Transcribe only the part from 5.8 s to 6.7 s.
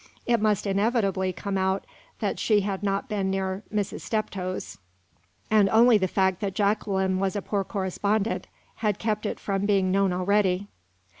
the fact that